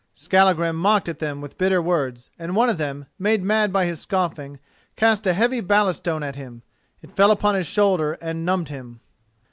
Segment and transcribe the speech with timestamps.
[0.15, 3.99] Skallagrim mocked at them with bitter words, and one of them, made mad by his
[4.01, 4.57] scoffing,
[4.95, 6.63] cast a heavy ballast stone at him.
[7.03, 9.01] It fell upon his shoulder and numbed him.